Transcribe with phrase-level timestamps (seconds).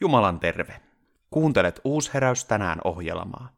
[0.00, 0.80] Jumalan terve.
[1.30, 3.48] Kuuntelet Uusheräys tänään ohjelmaa.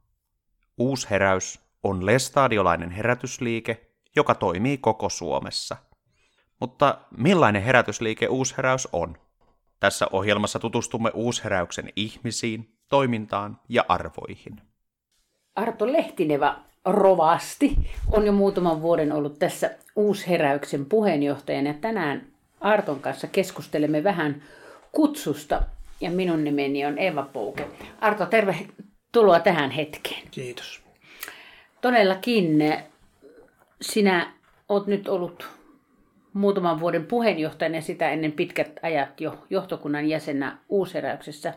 [0.79, 5.77] Uusheräys on lestadiolainen herätysliike, joka toimii koko Suomessa.
[6.61, 9.17] Mutta millainen herätysliike Uusheräys on?
[9.81, 14.61] Tässä ohjelmassa tutustumme Uusheräyksen ihmisiin, toimintaan ja arvoihin.
[15.57, 17.77] Arto Lehtineva rovasti
[18.13, 21.75] on jo muutaman vuoden ollut tässä Uusheräyksen puheenjohtajana.
[21.75, 22.27] Tänään
[22.61, 24.43] Arton kanssa keskustelemme vähän
[24.93, 25.63] kutsusta
[26.01, 27.69] ja minun nimeni on Eva Pouke.
[28.01, 30.23] Arto, tervetuloa tähän hetkeen.
[30.31, 30.83] Kiitos.
[31.81, 32.59] Todellakin
[33.81, 34.33] sinä
[34.69, 35.49] olet nyt ollut
[36.33, 41.55] muutaman vuoden puheenjohtajana ja sitä ennen pitkät ajat jo johtokunnan jäsenä uuseräyksessä.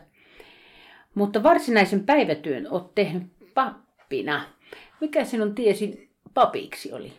[1.14, 3.22] Mutta varsinaisen päivätyön olet tehnyt
[3.54, 4.44] pappina.
[5.00, 7.12] Mikä sinun tiesi papiksi oli?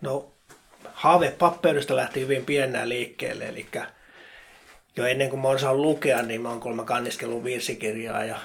[0.00, 0.32] No,
[0.92, 3.66] haave pappeudesta lähti hyvin pienää liikkeelle, eli
[4.96, 8.38] jo ennen kuin mä oon saanut lukea, niin mä oon kolme kanniskelun virsikirjaa ja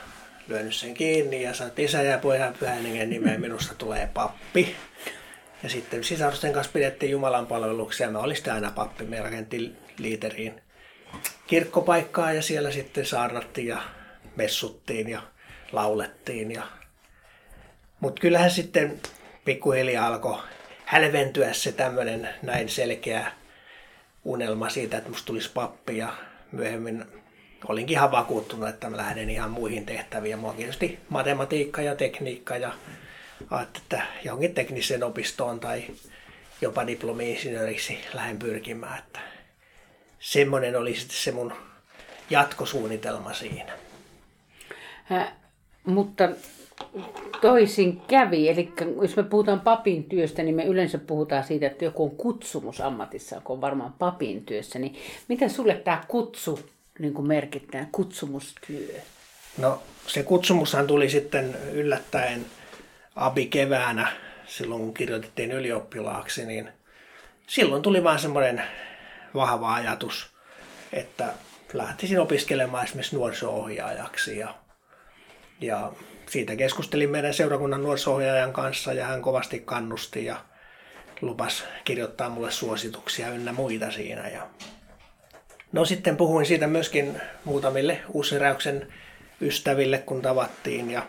[0.48, 4.76] lyönyt sen kiinni ja että isä ja pojan pyhän nimeen minusta tulee pappi.
[5.64, 8.12] Ja sitten sisarusten kanssa pidettiin Jumalan palveluksia.
[8.12, 9.06] Mä olin aina pappi.
[9.06, 10.62] Me rakentiin liiteriin
[11.48, 13.82] kirkkopaikkaa ja siellä sitten saarnattiin ja
[14.36, 15.22] messuttiin ja
[15.72, 16.52] laulettiin.
[16.52, 16.64] Ja...
[18.00, 19.00] Mutta kyllähän sitten
[19.46, 20.38] pikkuhiljaa alkoi
[20.86, 23.32] hälventyä se tämmöinen näin selkeä
[24.26, 26.14] unelma siitä, että musta tulisi pappi ja
[26.52, 27.06] myöhemmin
[27.68, 30.40] olinkin ihan vakuuttunut, että mä lähden ihan muihin tehtäviin.
[30.40, 32.72] Mua kiinnosti matematiikka ja tekniikka ja
[33.50, 35.84] ajattelin, että johonkin tekniseen opistoon tai
[36.62, 39.00] jopa diplomi-insinööriksi lähden pyrkimään.
[39.00, 39.20] Että
[40.20, 41.54] semmoinen oli sitten se mun
[42.30, 43.74] jatkosuunnitelma siinä.
[45.04, 45.32] Hä,
[45.86, 46.30] mutta
[47.42, 48.50] toisin kävi.
[48.50, 52.82] Eli jos me puhutaan papin työstä, niin me yleensä puhutaan siitä, että joku on kutsumus
[52.82, 54.80] ammatissa, kun on varmaan papin työssä.
[54.80, 54.96] Niin
[55.28, 56.60] mitä sulle tämä kutsu
[57.00, 59.00] niin kuin merkittää, kutsumustyö?
[59.58, 62.46] No se kutsumushan tuli sitten yllättäen
[63.16, 64.08] abi keväänä,
[64.48, 66.70] silloin kun kirjoitettiin ylioppilaaksi, niin
[67.48, 68.64] silloin tuli vaan semmoinen
[69.36, 70.30] vahva ajatus,
[70.94, 71.34] että
[71.74, 74.56] lähtisin opiskelemaan esimerkiksi nuoriso-ohjaajaksi ja,
[75.62, 75.92] ja
[76.32, 80.46] siitä keskustelin meidän seurakunnan nuorisohjaajan kanssa ja hän kovasti kannusti ja
[81.22, 84.28] lupas kirjoittaa mulle suosituksia ynnä muita siinä.
[84.28, 84.48] Ja
[85.72, 88.94] no sitten puhuin siitä myöskin muutamille uusiräyksen
[89.42, 91.08] ystäville, kun tavattiin ja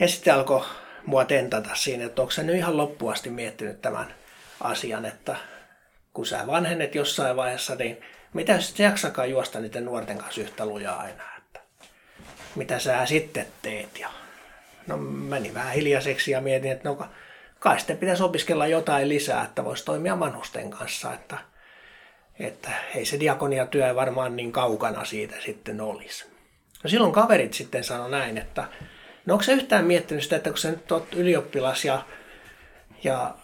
[0.00, 0.64] he sitten alkoi
[1.06, 4.14] mua tentata siinä, että onko nyt ihan loppuasti miettinyt tämän
[4.60, 5.36] asian, että
[6.12, 8.00] kun sä vanhennet jossain vaiheessa, niin
[8.32, 11.33] mitä jos jaksakaan juosta niiden nuorten kanssa yhtä lujaa aina?
[12.56, 13.98] Mitä sä sitten teet.
[13.98, 14.08] Ja
[14.86, 17.08] no meni vähän hiljaiseksi ja mietin, että no
[17.58, 21.38] kai sitten pitäisi opiskella jotain lisää, että voisi toimia vanhusten kanssa, että,
[22.38, 26.24] että ei se diakoniatyö varmaan niin kaukana siitä sitten olisi.
[26.84, 28.68] No silloin kaverit sitten sanoi näin, että
[29.26, 32.06] no onko se yhtään miettinyt sitä, että kun sä nyt oot ylioppilas ja,
[33.04, 33.34] ja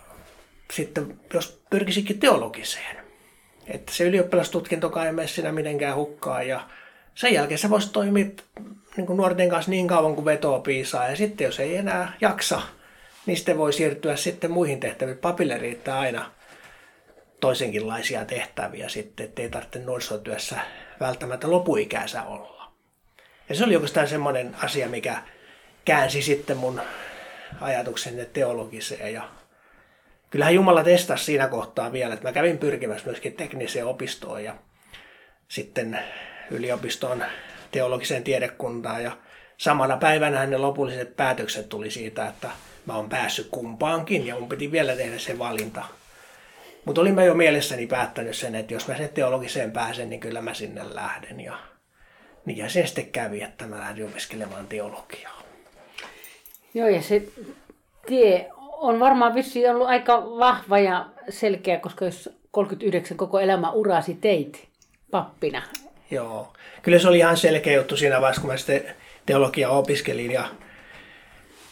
[0.73, 2.97] sitten jos pyrkisikin teologiseen,
[3.67, 6.69] että se ylioppilastutkinto ei mene siinä mitenkään hukkaan ja
[7.15, 8.27] sen jälkeen sä voisit toimia
[8.97, 11.09] niin kuin nuorten kanssa niin kauan kuin vetoa piisaa.
[11.09, 12.63] Ja sitten jos ei enää jaksa,
[13.27, 15.19] niin sitten voi siirtyä sitten muihin tehtäviin.
[15.19, 16.31] Papille riittää aina
[17.41, 20.57] toisenkinlaisia tehtäviä sitten, ettei tarvitse nuorisotyössä
[21.01, 22.73] välttämättä lopuikäisä olla.
[23.49, 25.23] Ja se oli oikeastaan semmoinen asia, mikä
[25.85, 26.81] käänsi sitten mun
[27.61, 29.13] ajatuksen teologiseen.
[29.13, 29.29] Ja
[30.31, 34.55] kyllähän Jumala testasi siinä kohtaa vielä, että mä kävin pyrkimässä myöskin tekniseen opistoon ja
[35.49, 35.99] sitten
[36.51, 37.25] yliopistoon
[37.71, 39.13] teologiseen tiedekuntaan ja
[39.57, 42.49] samana päivänä ne lopulliset päätökset tuli siitä, että
[42.87, 45.85] mä oon päässyt kumpaankin ja mun piti vielä tehdä se valinta.
[46.85, 50.41] Mutta olin mä jo mielessäni päättänyt sen, että jos mä sen teologiseen pääsen, niin kyllä
[50.41, 51.41] mä sinne lähden.
[51.41, 51.59] Ja
[52.45, 55.43] niin ja se sitten kävi, että mä lähdin opiskelemaan teologiaa.
[56.75, 57.23] Joo, ja se
[58.07, 64.15] tie on varmaan vissiin ollut aika vahva ja selkeä, koska jos 39 koko elämä urasi
[64.15, 64.69] teit
[65.11, 65.63] pappina,
[66.11, 66.53] Joo.
[66.83, 68.85] Kyllä se oli ihan selkeä juttu siinä vaiheessa, kun mä sitten
[69.27, 70.49] teologiaa opiskelin ja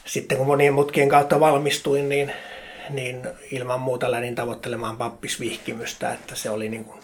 [0.05, 2.32] sitten kun monien mutkien kautta valmistuin, niin,
[2.90, 7.00] niin ilman muuta lähdin tavoittelemaan pappisvihkimystä, että se oli niin kuin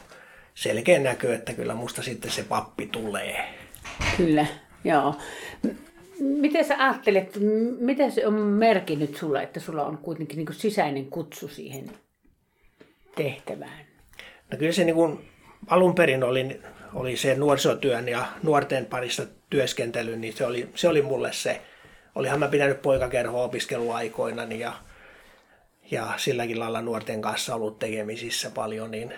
[0.55, 3.45] selkeä näkö, että kyllä musta sitten se pappi tulee.
[4.17, 4.47] Kyllä,
[4.85, 5.15] joo.
[6.21, 7.39] Miten sä ajattelet,
[7.79, 11.91] miten se on merkinnyt sulla, että sulla on kuitenkin niin kuin sisäinen kutsu siihen
[13.17, 13.87] tehtävään?
[14.53, 15.31] No kyllä se niin kuin
[15.67, 16.61] alun perin oli
[16.95, 21.61] oli se nuorisotyön ja nuorten parissa työskentely, niin se oli, se oli mulle se.
[22.15, 24.73] Olihan mä pitänyt poikakerhoa opiskeluaikoina ja,
[25.91, 29.15] ja silläkin lailla nuorten kanssa ollut tekemisissä paljon, niin,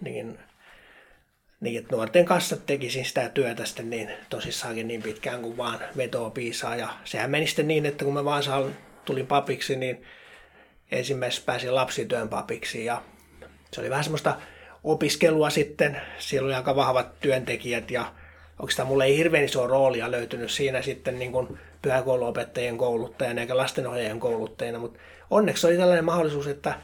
[0.00, 0.38] niin
[1.60, 6.30] Niin, että nuorten kanssa tekisin sitä työtä sitten niin tosissaankin niin pitkään kuin vaan vetoa
[6.30, 6.76] piisaa.
[6.76, 10.04] Ja sehän meni sitten niin, että kun mä vaan saan, tulin papiksi, niin
[10.90, 12.84] ensimmäisenä pääsin lapsityön papiksi.
[12.84, 13.02] Ja
[13.72, 14.36] se oli vähän semmoista
[14.84, 16.00] opiskelua sitten.
[16.18, 18.12] Siellä oli aika vahvat työntekijät ja
[18.58, 24.20] oikeastaan mulle ei hirveän iso roolia löytynyt siinä sitten niin kuin pyhäkouluopettajien kouluttajana eikä lastenohjaajien
[24.20, 24.98] kouluttajana, mutta
[25.30, 26.74] onneksi oli tällainen mahdollisuus, että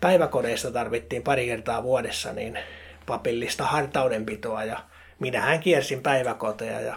[0.00, 2.58] päiväkodeista tarvittiin pari kertaa vuodessa niin
[3.06, 4.78] papillista hartaudenpitoa ja
[5.18, 6.96] minähän kiersin päiväkoteja ja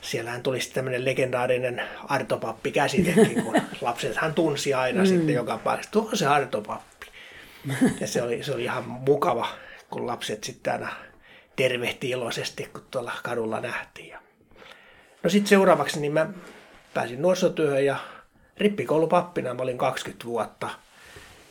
[0.00, 5.06] siellähän tuli sitten tämmöinen legendaarinen artopappi käsitekin, kun lapsethan tunsi aina mm.
[5.06, 6.93] sitten joka paikassa, tuo on se artopappi.
[8.00, 9.48] Ja se oli, se oli ihan mukava,
[9.90, 10.92] kun lapset sitten aina
[11.56, 14.16] tervehti iloisesti, kun tuolla kadulla nähtiin.
[15.22, 16.30] No sitten seuraavaksi niin mä
[16.94, 17.96] pääsin nuorisotyöhön ja
[18.58, 20.70] rippikoulupappina mä olin 20 vuotta.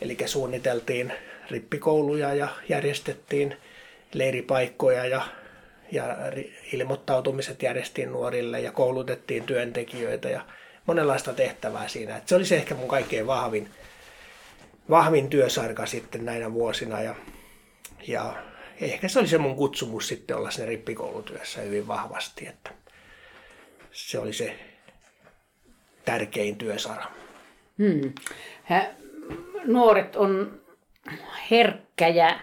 [0.02, 1.14] Eli suunniteltiin
[1.52, 3.58] rippikouluja ja järjestettiin
[4.14, 5.22] leiripaikkoja ja,
[5.92, 6.04] ja
[6.74, 10.42] ilmoittautumiset järjestiin nuorille ja koulutettiin työntekijöitä ja
[10.86, 12.18] monenlaista tehtävää siinä.
[12.18, 13.70] Et se oli se ehkä mun kaikkein vahvin,
[14.90, 17.16] vahvin työsarka sitten näinä vuosina ja,
[18.08, 18.34] ja
[18.82, 22.72] ehkä se oli se mun kutsumus sitten olla siinä rippikoulutyössä hyvin vahvasti, että
[23.92, 24.60] se oli se
[26.06, 27.06] tärkein työsara.
[27.78, 28.14] Hmm.
[29.66, 30.62] Nuoret on
[31.52, 32.40] herkkä ja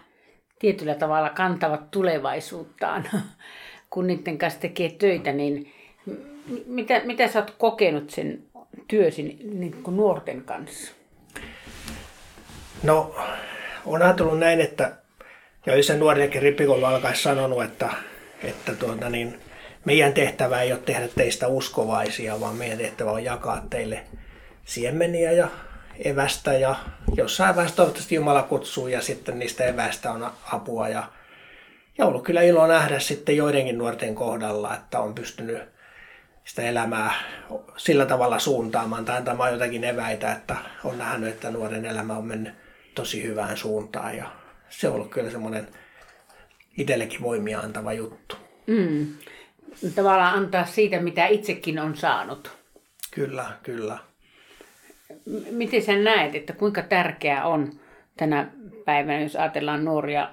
[0.58, 3.08] tietyllä tavalla kantavat tulevaisuuttaan,
[3.90, 5.72] kun niiden kanssa tekee töitä, niin
[6.66, 8.42] mitä, mitä sä oot kokenut sen
[8.88, 10.99] työsi niin kuin nuorten kanssa?
[12.82, 13.14] No,
[13.86, 14.92] on ajatellut näin, että
[15.66, 17.88] ja olisi nuoriakin rippikoulu alkaisi sanonut, että,
[18.44, 19.40] että tuota niin,
[19.84, 24.04] meidän tehtävä ei ole tehdä teistä uskovaisia, vaan meidän tehtävä on jakaa teille
[24.64, 25.48] siemeniä ja
[26.04, 26.74] evästä ja
[27.14, 30.88] jossain vaiheessa toivottavasti Jumala kutsuu ja sitten niistä evästä on apua.
[30.88, 31.04] Ja,
[31.98, 35.62] ja ollut kyllä ilo nähdä sitten joidenkin nuorten kohdalla, että on pystynyt
[36.44, 37.14] sitä elämää
[37.76, 42.54] sillä tavalla suuntaamaan tai antamaan jotakin eväitä, että on nähnyt, että nuoren elämä on mennyt
[42.94, 44.30] tosi hyvään suuntaan ja
[44.68, 45.68] se on ollut kyllä semmoinen
[46.78, 48.36] itsellekin voimia antava juttu.
[48.66, 49.06] Mm.
[49.94, 52.58] Tavallaan antaa siitä, mitä itsekin on saanut.
[53.10, 53.98] Kyllä, kyllä.
[55.50, 57.80] Miten sä näet, että kuinka tärkeää on
[58.16, 58.50] tänä
[58.84, 60.30] päivänä, jos ajatellaan nuoria,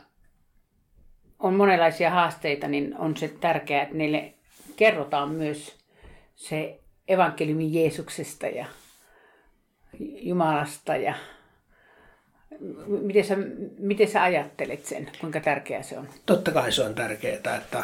[1.40, 4.34] on monenlaisia haasteita, niin on se tärkeää, että niille
[4.76, 5.78] kerrotaan myös
[6.36, 8.66] se evankeliumi Jeesuksesta ja
[10.00, 11.14] Jumalasta ja
[12.88, 13.36] Miten sä,
[13.78, 16.10] miten sä ajattelet sen, kuinka tärkeää se on?
[16.26, 17.84] Totta kai se on tärkeää, että,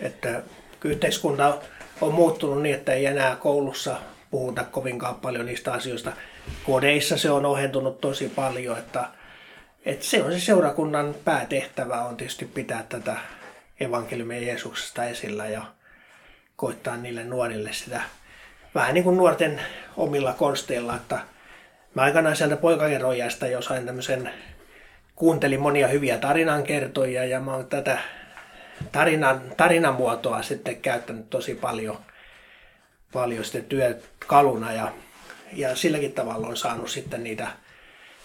[0.00, 0.42] että
[0.84, 1.58] yhteiskunta
[2.00, 3.96] on muuttunut niin, että ei enää koulussa
[4.30, 6.12] puhuta kovinkaan paljon niistä asioista.
[6.64, 9.04] Kodeissa se on ohentunut tosi paljon, että,
[9.84, 13.16] että se on se seurakunnan päätehtävä on tietysti pitää tätä
[13.80, 15.62] evankeliumia Jeesuksesta esillä ja
[16.56, 18.02] koittaa niille nuorille sitä
[18.74, 19.60] vähän niin kuin nuorten
[19.96, 21.18] omilla konsteilla, että
[21.94, 24.30] Mä aikanaan sieltä poikakerrojasta jo sain tämmöisen,
[25.16, 27.98] kuuntelin monia hyviä tarinankertoja ja mä oon tätä
[28.92, 31.98] tarinan, tarinan muotoa sitten käyttänyt tosi paljon,
[33.12, 34.92] paljon sitten työkaluna ja,
[35.52, 37.48] ja silläkin tavalla on saanut sitten niitä,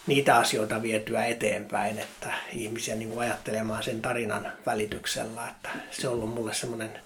[0.08, 6.14] niitä asioita vietyä eteenpäin, että ihmisiä niin kuin ajattelemaan sen tarinan välityksellä, että se on
[6.14, 7.00] ollut mulle semmoinen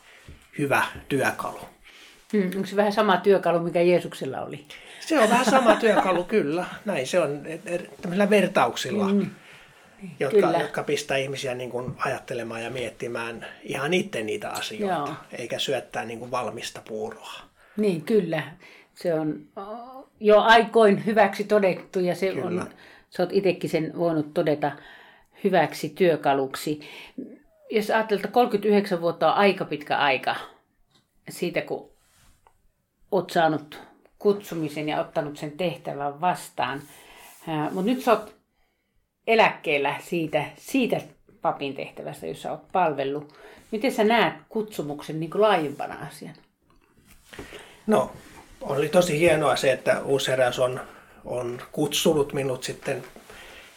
[0.58, 1.60] hyvä työkalu.
[2.34, 4.65] Hmm, onko se vähän sama työkalu, mikä Jeesuksella oli?
[5.05, 6.65] Se on vähän sama työkalu, kyllä.
[6.86, 7.41] Näin se on
[8.01, 9.29] tämmöisillä vertauksilla, mm.
[10.20, 15.13] jotka, jotka pistää ihmisiä niin kuin ajattelemaan ja miettimään ihan itse niitä asioita, Joo.
[15.31, 17.34] eikä syöttää niin kuin valmista puuroa.
[17.77, 18.43] Niin, kyllä.
[18.93, 19.41] Se on
[20.20, 22.46] jo aikoin hyväksi todettu ja se kyllä.
[22.46, 22.70] on,
[23.10, 24.72] sä oot itsekin sen voinut todeta
[25.43, 26.79] hyväksi työkaluksi.
[27.72, 30.36] Jos ajattelet, että 39 vuotta on aika pitkä aika
[31.29, 31.91] siitä, kun
[33.12, 33.90] oot saanut
[34.22, 36.82] kutsumisen ja ottanut sen tehtävän vastaan.
[37.72, 38.36] Mutta nyt sä oot
[39.28, 41.01] eläkkeellä siitä, siitä
[41.42, 43.34] papin tehtävästä, jossa oot palvellut.
[43.72, 46.38] Miten sä näet kutsumuksen niin kuin laajempana asiana?
[47.88, 48.12] No,
[48.62, 50.82] oli tosi hienoa se, että Uusheräys on,
[51.25, 53.04] on kutsunut minut sitten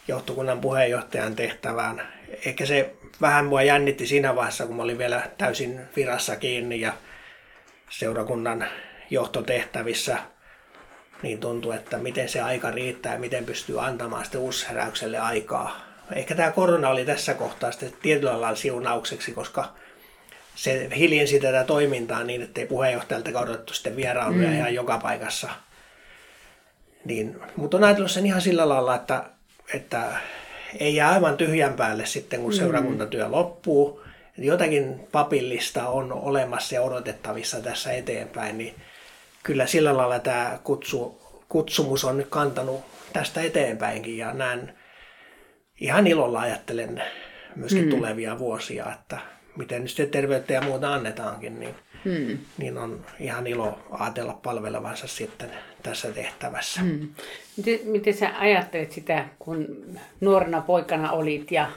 [0.07, 2.07] johtokunnan puheenjohtajan tehtävään.
[2.45, 6.93] Ehkä se vähän mua jännitti siinä vaiheessa, kun mä olin vielä täysin virassa kiinni ja
[7.89, 8.67] seurakunnan
[9.09, 10.17] johtotehtävissä–
[11.25, 15.81] niin tuntuu, että miten se aika riittää ja miten pystyy antamaan sitten uusheräykselle aikaa.
[16.15, 19.73] Ehkä tämä korona oli tässä kohtaa sitten tietyllä lailla siunaukseksi, koska
[20.55, 24.55] se hiljensi tätä toimintaa niin, että ei puheenjohtajalta odotettu sitten vierailuja mm.
[24.55, 25.49] ihan joka paikassa.
[27.05, 29.23] Niin, mutta on ajatellut sen ihan sillä lailla, että,
[29.73, 30.11] että
[30.79, 32.57] ei jää aivan tyhjän päälle sitten, kun mm.
[32.57, 34.01] seurakuntatyö loppuu.
[34.37, 38.75] jotakin papillista on olemassa ja odotettavissa tässä eteenpäin, niin
[39.45, 42.81] kyllä sillä lailla tämä kutsu, kutsumus on nyt kantanut
[43.13, 44.73] tästä eteenpäinkin ja näen
[45.79, 47.03] ihan ilolla ajattelen
[47.55, 47.89] myöskin mm.
[47.89, 49.17] tulevia vuosia, että
[49.57, 51.75] miten nyt sitten terveyttä ja muuta annetaankin, niin,
[52.05, 52.37] mm.
[52.57, 55.49] niin on ihan ilo ajatella palvelevansa sitten
[55.83, 56.81] tässä tehtävässä.
[56.81, 57.09] Mm.
[57.57, 59.85] Miten, miten sä ajattelet sitä, kun
[60.21, 61.71] nuorena poikana olit ja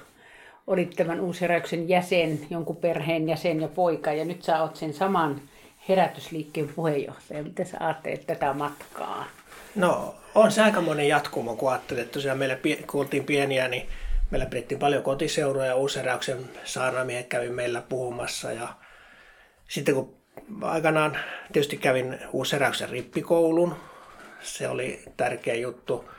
[0.66, 5.40] olit tämän uusheräyksen jäsen, jonkun perheen jäsen ja poika, ja nyt sä oot sen saman
[5.88, 7.42] herätysliikkeen puheenjohtaja.
[7.42, 9.26] Miten sä ajattelet tätä matkaa?
[9.74, 13.88] No, on se aika monen jatkumo, kun ajattelet, että tosiaan meillä kun oltiin pieniä, niin
[14.30, 18.68] meillä pidettiin paljon kotiseuroja, uusheräyksen saarnamiehet kävi meillä puhumassa ja
[19.68, 20.16] sitten kun
[20.62, 21.18] aikanaan
[21.52, 23.76] tietysti kävin uusheräyksen rippikoulun,
[24.42, 26.10] se oli tärkeä juttu.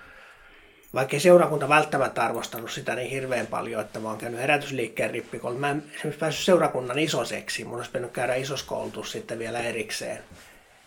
[0.93, 5.59] Vaikka seurakunta välttämättä arvostanut sitä niin hirveän paljon, että mä oon käynyt herätysliikkeen rippikoulun.
[5.59, 7.63] Mä en esimerkiksi päässyt seurakunnan isoseksi.
[7.63, 10.23] Mun olisi pitänyt käydä isoskoulutus sitten vielä erikseen.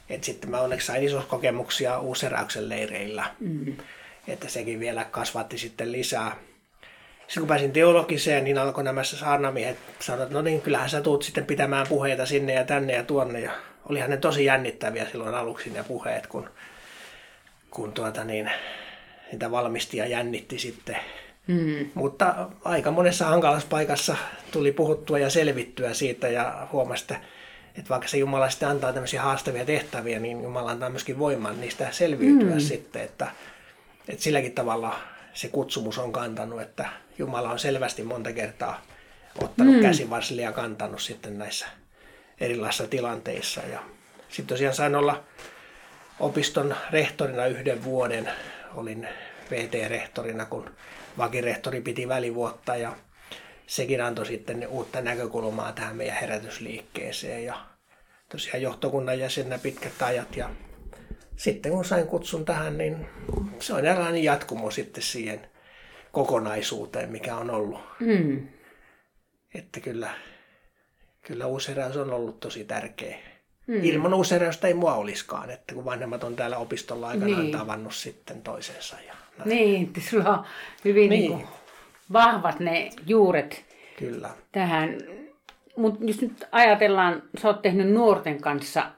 [0.09, 3.25] Et sitten mä onneksi sain isoskokemuksia uusheräyksen leireillä.
[3.41, 3.77] Mm.
[4.29, 6.37] Että sekin vielä kasvatti sitten lisää
[7.33, 11.23] sitten kun pääsin teologiseen, niin alkoi nämä saarnamiehet sanoa, että no niin, kyllähän sä tuut
[11.23, 13.41] sitten pitämään puheita sinne ja tänne ja tuonne.
[13.41, 13.51] Ja
[13.89, 16.51] olihan ne tosi jännittäviä silloin aluksi ne puheet, kun,
[17.71, 18.51] kun tuota niin,
[19.33, 20.97] niitä valmisti ja jännitti sitten.
[21.47, 21.91] Mm.
[21.95, 24.17] Mutta aika monessa hankalassa paikassa
[24.51, 27.21] tuli puhuttua ja selvittyä siitä ja huomasi, että,
[27.79, 31.89] että vaikka se Jumala sitten antaa tämmöisiä haastavia tehtäviä, niin Jumala antaa myöskin voiman niistä
[31.91, 32.61] selviytyä mm.
[32.61, 33.31] sitten, että,
[34.09, 34.99] että silläkin tavalla
[35.35, 38.83] se kutsumus on kantanut, että Jumala on selvästi monta kertaa
[39.43, 39.83] ottanut mm.
[39.83, 41.67] käsivarsille ja kantanut sitten näissä
[42.41, 43.61] erilaisissa tilanteissa.
[43.61, 43.81] Ja
[44.29, 45.25] sitten tosiaan sain olla
[46.21, 48.31] opiston rehtorina yhden vuoden.
[48.75, 49.09] Olin
[49.51, 50.71] VT-rehtorina, kun
[51.19, 52.97] vakirehtori piti välivuotta ja
[53.67, 57.67] sekin antoi sitten uutta näkökulmaa tähän meidän herätysliikkeeseen ja
[58.29, 60.51] tosiaan johtokunnan jäsenä pitkät ajat ja
[61.37, 63.07] sitten kun sain kutsun tähän, niin
[63.61, 65.49] se on eräänlainen jatkumo sitten siihen
[66.13, 67.81] kokonaisuuteen, mikä on ollut.
[68.01, 68.49] Mm.
[69.55, 70.11] Että kyllä,
[71.23, 73.19] kyllä uuseräys on ollut tosi tärkeä.
[73.67, 73.85] Mm.
[73.85, 77.59] Ilman uuseräystä ei mua olisikaan, että kun vanhemmat on täällä opistolla aikanaan niin.
[77.59, 78.97] tavannut sitten toisensa.
[79.07, 79.49] Ja näin.
[79.49, 80.45] Niin, että sulla on
[80.85, 81.21] hyvin niin.
[81.21, 81.49] Niin kuin
[82.13, 83.65] vahvat ne juuret
[83.99, 84.31] kyllä.
[84.53, 84.99] tähän.
[85.77, 88.91] Mutta jos nyt ajatellaan, sä oot tehnyt nuorten kanssa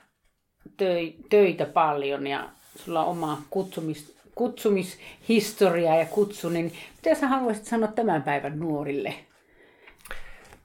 [1.31, 7.89] töitä paljon ja sulla on oma kutsumis, kutsumishistoria ja kutsu, niin mitä sä haluaisit sanoa
[7.89, 9.15] tämän päivän nuorille?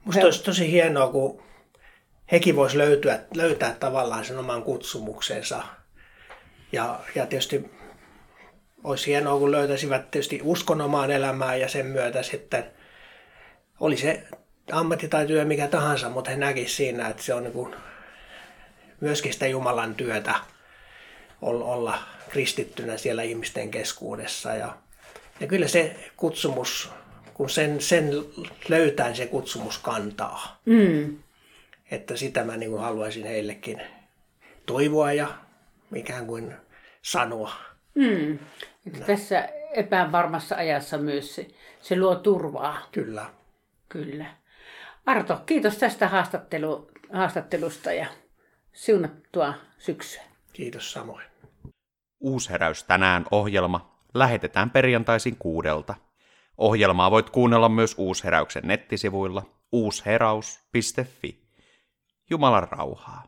[0.04, 1.42] Musta olisi tosi hienoa, kun
[2.32, 5.62] hekin voisi löytyä, löytää tavallaan sen oman kutsumuksensa.
[6.72, 7.70] Ja, ja tietysti
[8.84, 12.64] olisi hienoa, kun löytäisivät tietysti uskon omaan elämään ja sen myötä sitten
[13.80, 14.22] oli se
[14.72, 17.74] ammatti tai työ mikä tahansa, mutta he näkisivät siinä, että se on niin kuin
[19.00, 20.34] myöskin sitä Jumalan työtä
[21.42, 24.54] olla kristittynä siellä ihmisten keskuudessa.
[24.54, 24.76] Ja,
[25.40, 26.90] ja kyllä se kutsumus,
[27.34, 28.10] kun sen, sen
[28.68, 30.60] löytää, niin se kutsumus kantaa.
[30.64, 31.18] Mm.
[31.90, 33.82] Että sitä mä niin kuin haluaisin heillekin
[34.66, 35.28] toivoa ja
[35.94, 36.54] ikään kuin
[37.02, 37.52] sanoa.
[37.94, 38.38] Mm.
[38.86, 41.46] Että tässä epävarmassa ajassa myös se,
[41.80, 42.78] se luo turvaa.
[42.92, 43.26] Kyllä.
[43.88, 44.26] Kyllä.
[45.06, 48.06] Arto, kiitos tästä haastattelu, haastattelusta ja
[48.72, 50.22] siunattua syksyä.
[50.52, 51.26] Kiitos samoin.
[52.20, 55.94] Uusheräys tänään ohjelma lähetetään perjantaisin kuudelta.
[56.58, 59.42] Ohjelmaa voit kuunnella myös Uusheräyksen nettisivuilla
[59.72, 61.49] uusheraus.fi.
[62.30, 63.24] Jumalan rauhaa.